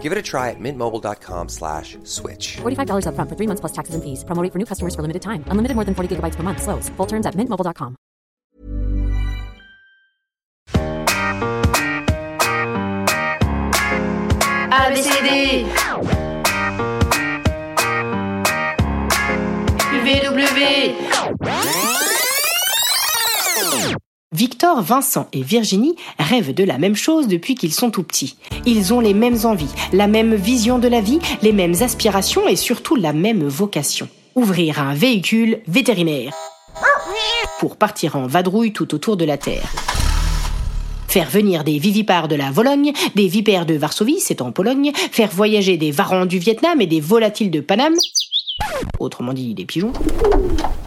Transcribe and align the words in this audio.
Give 0.00 0.12
it 0.12 0.16
a 0.16 0.22
try 0.22 0.48
at 0.48 0.56
mintmobile.com 0.58 1.50
slash 1.50 1.98
switch. 2.04 2.56
$45 2.62 3.04
upfront 3.04 3.28
for 3.28 3.36
three 3.36 3.46
months 3.46 3.60
plus 3.60 3.72
taxes 3.72 3.94
and 3.94 4.02
fees. 4.02 4.24
Promo 4.24 4.42
rate 4.42 4.52
for 4.54 4.58
new 4.58 4.64
customers 4.64 4.94
for 4.94 5.02
limited 5.02 5.20
time. 5.20 5.44
Unlimited 5.48 5.74
more 5.74 5.84
than 5.84 5.94
40 5.94 6.16
gigabytes 6.16 6.36
per 6.36 6.42
month. 6.42 6.62
Slows. 6.62 6.88
Full 6.96 7.06
terms 7.06 7.26
at 7.26 7.34
mintmobile.com. 7.34 7.96
ABCD 14.72 15.66
UVW 20.00 20.50
Victor, 24.32 24.80
Vincent 24.80 25.26
et 25.32 25.42
Virginie 25.42 25.96
rêvent 26.20 26.54
de 26.54 26.62
la 26.62 26.78
même 26.78 26.94
chose 26.94 27.26
depuis 27.26 27.56
qu'ils 27.56 27.74
sont 27.74 27.90
tout 27.90 28.04
petits. 28.04 28.36
Ils 28.64 28.94
ont 28.94 29.00
les 29.00 29.12
mêmes 29.12 29.38
envies, 29.42 29.74
la 29.92 30.06
même 30.06 30.36
vision 30.36 30.78
de 30.78 30.86
la 30.86 31.00
vie, 31.00 31.18
les 31.42 31.50
mêmes 31.50 31.74
aspirations 31.80 32.46
et 32.46 32.54
surtout 32.54 32.94
la 32.94 33.12
même 33.12 33.42
vocation. 33.48 34.08
Ouvrir 34.36 34.80
un 34.80 34.94
véhicule 34.94 35.58
vétérinaire 35.66 36.32
pour 37.58 37.76
partir 37.76 38.14
en 38.14 38.28
vadrouille 38.28 38.72
tout 38.72 38.94
autour 38.94 39.16
de 39.16 39.24
la 39.24 39.36
Terre. 39.36 39.68
Faire 41.08 41.28
venir 41.28 41.64
des 41.64 41.80
vivipares 41.80 42.28
de 42.28 42.36
la 42.36 42.52
Vologne, 42.52 42.92
des 43.16 43.26
vipères 43.26 43.66
de 43.66 43.74
Varsovie, 43.74 44.20
c'est 44.20 44.42
en 44.42 44.52
Pologne, 44.52 44.92
faire 44.94 45.30
voyager 45.30 45.76
des 45.76 45.90
varans 45.90 46.24
du 46.24 46.38
Vietnam 46.38 46.80
et 46.80 46.86
des 46.86 47.00
volatiles 47.00 47.50
de 47.50 47.60
Paname, 47.60 47.96
autrement 48.98 49.32
dit 49.32 49.54
des 49.54 49.64
pigeons. 49.64 49.92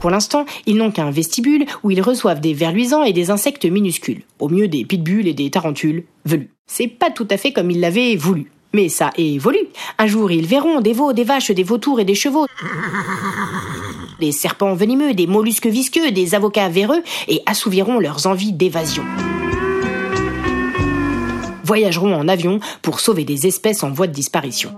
Pour 0.00 0.10
l'instant, 0.10 0.46
ils 0.66 0.76
n'ont 0.76 0.90
qu'un 0.90 1.10
vestibule 1.10 1.66
où 1.82 1.90
ils 1.90 2.02
reçoivent 2.02 2.40
des 2.40 2.54
vers 2.54 2.72
luisants 2.72 3.02
et 3.02 3.12
des 3.12 3.30
insectes 3.30 3.66
minuscules, 3.66 4.22
au 4.38 4.48
mieux 4.48 4.68
des 4.68 4.84
pitbulls 4.84 5.28
et 5.28 5.34
des 5.34 5.50
tarentules 5.50 6.04
velus. 6.24 6.50
C'est 6.66 6.88
pas 6.88 7.10
tout 7.10 7.28
à 7.30 7.36
fait 7.36 7.52
comme 7.52 7.70
ils 7.70 7.80
l'avaient 7.80 8.16
voulu. 8.16 8.50
Mais 8.72 8.88
ça 8.88 9.10
évolue. 9.16 9.66
Un 9.98 10.06
jour, 10.06 10.30
ils 10.30 10.46
verront 10.46 10.80
des 10.80 10.92
veaux, 10.92 11.12
des 11.12 11.24
vaches, 11.24 11.50
des 11.50 11.64
vautours 11.64 12.00
et 12.00 12.04
des 12.04 12.14
chevaux. 12.14 12.46
Des 14.20 14.32
serpents 14.32 14.74
venimeux, 14.74 15.12
des 15.14 15.26
mollusques 15.26 15.66
visqueux, 15.66 16.12
des 16.12 16.34
avocats 16.34 16.68
véreux 16.68 17.02
et 17.26 17.42
assouviront 17.46 17.98
leurs 17.98 18.26
envies 18.26 18.52
d'évasion. 18.52 19.04
Voyageront 21.64 22.14
en 22.14 22.28
avion 22.28 22.60
pour 22.82 23.00
sauver 23.00 23.24
des 23.24 23.46
espèces 23.46 23.82
en 23.82 23.90
voie 23.90 24.06
de 24.06 24.12
disparition. 24.12 24.72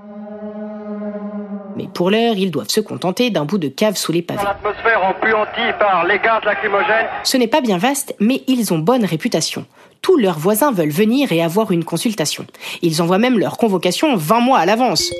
Mais 1.76 1.88
pour 1.92 2.10
l'heure, 2.10 2.36
ils 2.36 2.50
doivent 2.50 2.68
se 2.68 2.80
contenter 2.80 3.30
d'un 3.30 3.44
bout 3.44 3.58
de 3.58 3.68
cave 3.68 3.96
sous 3.96 4.12
les 4.12 4.22
pavés. 4.22 4.42
L'atmosphère 4.44 5.04
empuantie 5.04 5.72
par 5.78 6.06
les 6.06 6.18
gaz 6.18 6.42
lacrymogènes. 6.44 7.06
Ce 7.24 7.36
n'est 7.36 7.48
pas 7.48 7.60
bien 7.60 7.78
vaste, 7.78 8.14
mais 8.20 8.42
ils 8.46 8.72
ont 8.72 8.78
bonne 8.78 9.04
réputation. 9.04 9.66
Tous 10.02 10.16
leurs 10.16 10.38
voisins 10.38 10.72
veulent 10.72 10.90
venir 10.90 11.32
et 11.32 11.42
avoir 11.42 11.70
une 11.70 11.84
consultation. 11.84 12.46
Ils 12.82 13.00
envoient 13.00 13.18
même 13.18 13.38
leur 13.38 13.56
convocation 13.56 14.16
20 14.16 14.40
mois 14.40 14.58
à 14.58 14.66
l'avance. 14.66 15.12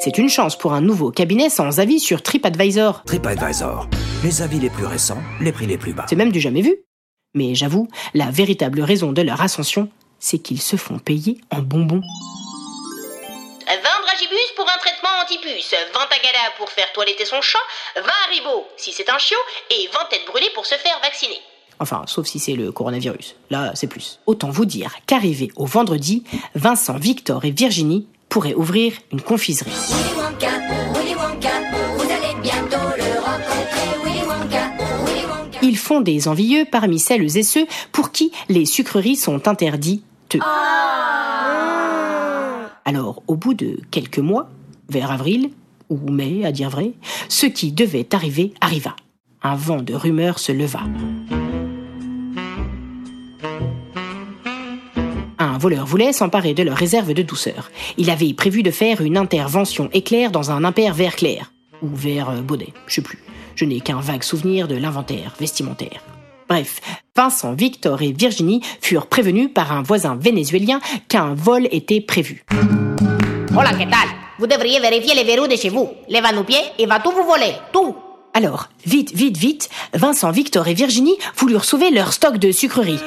C'est 0.00 0.18
une 0.18 0.28
chance 0.28 0.56
pour 0.56 0.72
un 0.72 0.80
nouveau 0.80 1.10
cabinet 1.10 1.48
sans 1.48 1.80
avis 1.80 1.98
sur 1.98 2.22
TripAdvisor. 2.22 3.02
TripAdvisor. 3.06 3.88
Les 4.22 4.42
avis 4.42 4.60
les 4.60 4.70
plus 4.70 4.86
récents, 4.86 5.18
les 5.40 5.52
prix 5.52 5.66
les 5.66 5.78
plus 5.78 5.92
bas. 5.92 6.06
C'est 6.08 6.16
même 6.16 6.32
du 6.32 6.40
jamais 6.40 6.62
vu. 6.62 6.76
Mais 7.34 7.54
j'avoue, 7.54 7.88
la 8.14 8.30
véritable 8.30 8.80
raison 8.80 9.12
de 9.12 9.22
leur 9.22 9.40
ascension, 9.40 9.88
c'est 10.18 10.38
qu'ils 10.38 10.62
se 10.62 10.76
font 10.76 10.98
payer 10.98 11.38
en 11.50 11.60
bonbons. 11.60 12.02
20 14.26 14.28
dragibus 14.28 14.52
pour 14.56 14.66
un 14.66 14.78
traitement 14.78 15.10
anti-puce, 15.22 15.74
20 15.94 16.00
tagada 16.06 16.38
pour 16.58 16.70
faire 16.70 16.92
toiletter 16.92 17.24
son 17.24 17.40
chat, 17.40 17.58
20 17.96 18.02
haribots 18.28 18.66
si 18.76 18.92
c'est 18.92 19.08
un 19.10 19.18
chiot, 19.18 19.36
et 19.70 19.88
20 19.92 19.98
têtes 20.10 20.26
brûlées 20.26 20.50
pour 20.54 20.66
se 20.66 20.74
faire 20.74 20.98
vacciner. 21.00 21.38
Enfin, 21.78 22.04
sauf 22.06 22.26
si 22.26 22.38
c'est 22.38 22.54
le 22.54 22.72
coronavirus. 22.72 23.36
Là, 23.50 23.72
c'est 23.74 23.86
plus. 23.86 24.18
Autant 24.26 24.50
vous 24.50 24.64
dire 24.64 24.92
qu'arrivé 25.06 25.52
au 25.56 25.66
vendredi, 25.66 26.24
Vincent, 26.54 26.96
Victor 26.96 27.44
et 27.44 27.50
Virginie 27.50 28.08
pourraient 28.28 28.54
ouvrir 28.54 28.94
une 29.12 29.20
confiserie. 29.20 29.70
Willy 29.70 30.14
Wonka, 30.16 30.50
Willy 30.94 31.14
Wonka, 31.14 31.50
vous 31.96 32.10
allez 32.10 32.40
bientôt 32.42 32.86
le 32.96 33.20
rencontrer. 33.20 34.04
Willy 34.04 34.22
Wonka, 34.22 34.72
Willy 35.04 35.24
Wonka. 35.26 35.58
Ils 35.62 35.78
font 35.78 36.00
des 36.00 36.28
envieux 36.28 36.64
parmi 36.70 36.98
celles 36.98 37.36
et 37.36 37.42
ceux 37.42 37.66
pour 37.92 38.10
qui 38.10 38.32
les 38.48 38.64
sucreries 38.64 39.16
sont 39.16 39.46
interdites. 39.46 40.02
Alors, 42.86 43.24
au 43.26 43.34
bout 43.34 43.52
de 43.52 43.80
quelques 43.90 44.20
mois, 44.20 44.48
vers 44.88 45.10
avril, 45.10 45.50
ou 45.90 46.08
mai 46.08 46.44
à 46.44 46.52
dire 46.52 46.70
vrai, 46.70 46.92
ce 47.28 47.46
qui 47.46 47.72
devait 47.72 48.14
arriver 48.14 48.54
arriva. 48.60 48.94
Un 49.42 49.56
vent 49.56 49.82
de 49.82 49.92
rumeurs 49.92 50.38
se 50.38 50.52
leva. 50.52 50.82
Un 55.40 55.58
voleur 55.58 55.84
voulait 55.84 56.12
s'emparer 56.12 56.54
de 56.54 56.62
leur 56.62 56.76
réserve 56.76 57.12
de 57.12 57.22
douceur. 57.22 57.72
Il 57.98 58.08
avait 58.08 58.32
prévu 58.34 58.62
de 58.62 58.70
faire 58.70 59.00
une 59.00 59.16
intervention 59.16 59.90
éclair 59.92 60.30
dans 60.30 60.52
un 60.52 60.62
impair 60.62 60.94
vert 60.94 61.16
clair. 61.16 61.52
Ou 61.82 61.88
vert 61.88 62.30
euh, 62.30 62.40
baudet, 62.40 62.72
je 62.86 62.94
sais 62.94 63.02
plus. 63.02 63.18
Je 63.56 63.64
n'ai 63.64 63.80
qu'un 63.80 64.00
vague 64.00 64.22
souvenir 64.22 64.68
de 64.68 64.76
l'inventaire 64.76 65.34
vestimentaire. 65.40 66.15
Bref, 66.48 66.80
Vincent, 67.16 67.54
Victor 67.54 68.02
et 68.02 68.12
Virginie 68.12 68.60
furent 68.80 69.06
prévenus 69.08 69.50
par 69.52 69.72
un 69.72 69.82
voisin 69.82 70.16
vénézuélien 70.16 70.80
qu'un 71.08 71.34
vol 71.34 71.66
était 71.72 72.00
prévu. 72.00 72.44
Hola, 73.56 73.70
¿qué 73.70 73.88
tal? 73.88 74.08
Vous 74.38 74.46
devriez 74.46 74.78
vérifier 74.80 75.14
les 75.14 75.24
verrous 75.24 75.48
de 75.48 75.56
chez 75.56 75.70
vous. 75.70 75.90
Les 76.08 76.20
va-nous-pieds, 76.20 76.60
il 76.78 76.86
va 76.86 77.00
tout 77.00 77.10
vous 77.10 77.24
voler. 77.24 77.52
Tout. 77.72 77.96
Alors, 78.34 78.68
vite, 78.84 79.12
vite, 79.14 79.36
vite, 79.38 79.70
Vincent, 79.94 80.30
Victor 80.30 80.68
et 80.68 80.74
Virginie 80.74 81.16
voulurent 81.36 81.64
sauver 81.64 81.90
leur 81.90 82.12
stock 82.12 82.36
de 82.36 82.52
sucreries. 82.52 83.00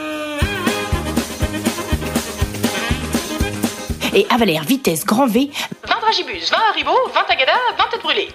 Et 4.16 4.25
avalèrent 4.31 4.63
vitesse 4.63 5.06
grand 5.06 5.27
V, 5.27 5.51
20 5.88 6.00
dragibus, 6.01 6.50
20 6.50 6.57
haribots, 6.71 7.09
20 7.13 7.23
tagada, 7.27 7.53
20 7.77 7.83
têtes 7.91 8.01
brûlées. 8.01 8.29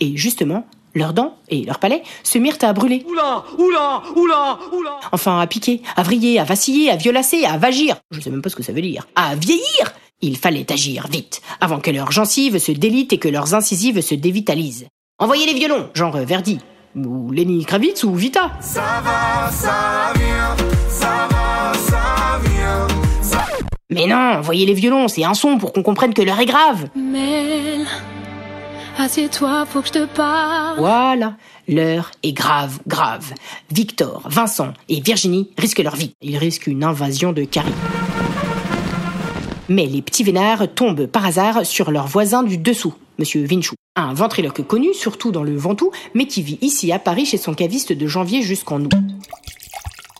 et 0.00 0.16
justement, 0.16 0.66
leurs 0.94 1.12
dents 1.12 1.36
et 1.48 1.64
leurs 1.64 1.78
palais 1.78 2.02
se 2.22 2.38
mirent 2.38 2.58
à 2.62 2.72
brûler. 2.72 3.04
Oula, 3.08 3.44
oula, 3.58 4.02
oula, 4.16 4.58
oula. 4.72 5.00
Enfin, 5.12 5.40
à 5.40 5.46
piquer, 5.46 5.82
à 5.96 6.02
vriller, 6.02 6.38
à 6.38 6.44
vaciller, 6.44 6.90
à 6.90 6.96
violacer, 6.96 7.44
à 7.44 7.56
vagir. 7.56 7.96
Je 8.10 8.20
sais 8.20 8.30
même 8.30 8.42
pas 8.42 8.50
ce 8.50 8.56
que 8.56 8.62
ça 8.62 8.72
veut 8.72 8.82
dire. 8.82 9.06
À 9.14 9.34
vieillir 9.34 9.92
Il 10.20 10.36
fallait 10.36 10.70
agir 10.72 11.06
vite, 11.10 11.42
avant 11.60 11.80
que 11.80 11.90
leurs 11.90 12.12
gencives 12.12 12.58
se 12.58 12.72
délitent 12.72 13.12
et 13.12 13.18
que 13.18 13.28
leurs 13.28 13.54
incisives 13.54 14.00
se 14.00 14.14
dévitalisent. 14.14 14.86
Envoyez 15.18 15.46
les 15.46 15.54
violons, 15.54 15.90
genre 15.94 16.16
Verdi, 16.16 16.58
ou 16.96 17.30
Lenny 17.30 17.64
Kravitz 17.64 18.04
ou 18.04 18.14
Vita. 18.14 18.52
Mais 23.90 24.06
non, 24.06 24.38
envoyez 24.38 24.66
les 24.66 24.74
violons, 24.74 25.08
c'est 25.08 25.24
un 25.24 25.34
son 25.34 25.58
pour 25.58 25.72
qu'on 25.72 25.82
comprenne 25.82 26.14
que 26.14 26.22
l'heure 26.22 26.40
est 26.40 26.46
grave. 26.46 26.88
Mel, 26.96 27.86
assieds-toi, 28.98 29.66
faut 29.66 29.80
que 29.80 29.88
je 29.88 29.92
te 29.92 30.06
parle. 30.06 30.78
Voilà, 30.78 31.36
l'heure 31.68 32.10
est 32.22 32.32
grave, 32.32 32.78
grave. 32.86 33.32
Victor, 33.70 34.22
Vincent 34.26 34.72
et 34.88 35.00
Virginie 35.00 35.50
risquent 35.58 35.82
leur 35.82 35.96
vie. 35.96 36.14
Ils 36.22 36.38
risquent 36.38 36.66
une 36.66 36.84
invasion 36.84 37.32
de 37.32 37.44
caries. 37.44 37.72
Mais 39.68 39.86
les 39.86 40.02
petits 40.02 40.24
vénards 40.24 40.74
tombent 40.74 41.06
par 41.06 41.24
hasard 41.24 41.64
sur 41.64 41.90
leur 41.90 42.06
voisin 42.06 42.42
du 42.42 42.58
dessous, 42.58 42.94
Monsieur 43.18 43.44
Vinchou. 43.46 43.74
Un 43.96 44.12
ventriloque 44.12 44.66
connu, 44.66 44.92
surtout 44.92 45.30
dans 45.30 45.44
le 45.44 45.56
Ventoux, 45.56 45.90
mais 46.14 46.26
qui 46.26 46.42
vit 46.42 46.58
ici 46.60 46.92
à 46.92 46.98
Paris 46.98 47.26
chez 47.26 47.38
son 47.38 47.54
caviste 47.54 47.92
de 47.92 48.06
janvier 48.06 48.42
jusqu'en 48.42 48.80
août. 48.80 48.92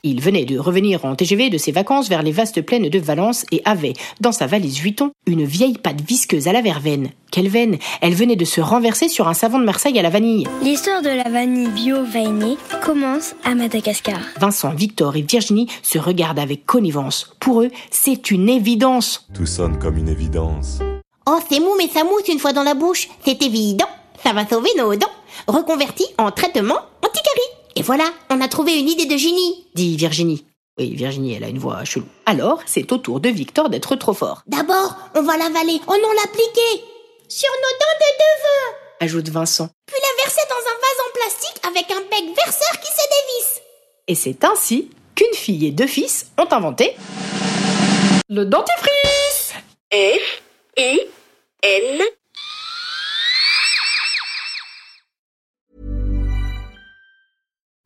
Il 0.06 0.20
venait 0.20 0.44
de 0.44 0.58
revenir 0.58 1.06
en 1.06 1.16
TGV 1.16 1.48
de 1.48 1.56
ses 1.56 1.72
vacances 1.72 2.10
vers 2.10 2.22
les 2.22 2.30
vastes 2.30 2.60
plaines 2.60 2.90
de 2.90 2.98
Valence 2.98 3.46
et 3.50 3.62
avait, 3.64 3.94
dans 4.20 4.32
sa 4.32 4.46
valise 4.46 4.78
Vuitton, 4.78 5.12
une 5.26 5.46
vieille 5.46 5.78
pâte 5.78 6.02
visqueuse 6.02 6.46
à 6.46 6.52
la 6.52 6.60
verveine. 6.60 7.08
Quelle 7.32 7.48
veine 7.48 7.78
Elle 8.02 8.12
venait 8.12 8.36
de 8.36 8.44
se 8.44 8.60
renverser 8.60 9.08
sur 9.08 9.28
un 9.28 9.32
savon 9.32 9.58
de 9.58 9.64
Marseille 9.64 9.98
à 9.98 10.02
la 10.02 10.10
vanille. 10.10 10.46
L'histoire 10.62 11.00
de 11.00 11.08
la 11.08 11.30
vanille 11.30 11.70
bio 11.70 12.04
vainée 12.04 12.58
commence 12.82 13.34
à 13.44 13.54
Madagascar. 13.54 14.20
Vincent, 14.38 14.74
Victor 14.74 15.16
et 15.16 15.22
Virginie 15.22 15.68
se 15.80 15.98
regardent 15.98 16.38
avec 16.38 16.66
connivence. 16.66 17.34
Pour 17.40 17.62
eux, 17.62 17.70
c'est 17.90 18.30
une 18.30 18.50
évidence. 18.50 19.26
Tout 19.32 19.46
sonne 19.46 19.78
comme 19.78 19.96
une 19.96 20.10
évidence. 20.10 20.80
Oh, 21.26 21.38
c'est 21.50 21.60
mou, 21.60 21.70
mais 21.78 21.88
ça 21.88 22.04
mousse 22.04 22.28
une 22.28 22.38
fois 22.38 22.52
dans 22.52 22.62
la 22.62 22.74
bouche. 22.74 23.08
C'est 23.24 23.42
évident. 23.42 23.88
Ça 24.22 24.34
va 24.34 24.46
sauver 24.46 24.68
nos 24.76 24.94
dents. 24.96 25.06
Reconverti 25.46 26.04
en 26.18 26.30
traitement 26.30 26.80
voilà, 27.84 28.10
on 28.30 28.40
a 28.40 28.48
trouvé 28.48 28.78
une 28.78 28.88
idée 28.88 29.06
de 29.06 29.16
génie. 29.16 29.66
dit 29.74 29.96
Virginie. 29.96 30.44
Oui, 30.78 30.94
Virginie, 30.96 31.34
elle 31.34 31.44
a 31.44 31.48
une 31.48 31.58
voix 31.58 31.84
chelou. 31.84 32.06
Alors, 32.26 32.60
c'est 32.66 32.90
au 32.90 32.98
tour 32.98 33.20
de 33.20 33.28
Victor 33.28 33.68
d'être 33.68 33.94
trop 33.96 34.14
fort, 34.14 34.42
D'abord, 34.46 34.96
on 35.14 35.22
va 35.22 35.36
l'avaler. 35.36 35.80
Oh 35.86 35.94
non, 36.02 36.08
l'appliquer. 36.16 36.84
Sur 37.28 37.50
nos 37.50 37.78
dents 37.78 37.98
de 38.00 38.10
devant. 38.18 38.76
ajoute 39.00 39.28
Vincent. 39.28 39.68
Puis 39.86 39.96
la 40.00 40.24
verser 40.24 40.40
dans 40.48 40.56
un 40.56 40.78
vase 40.80 41.00
en 41.06 41.12
plastique 41.14 41.60
avec 41.66 41.90
un 41.90 42.00
bec 42.10 42.34
verseur 42.36 42.80
qui 42.80 42.90
se 42.90 43.06
dévisse. 43.14 43.60
Et 44.08 44.14
c'est 44.14 44.44
ainsi 44.44 44.90
qu'une 45.14 45.34
fille 45.34 45.66
et 45.66 45.70
deux 45.70 45.86
fils 45.86 46.26
ont 46.38 46.48
inventé 46.52 46.96
le 48.28 48.44
dentifrice. 48.44 49.52
F 49.92 50.42
I 50.78 51.00
N 51.62 52.02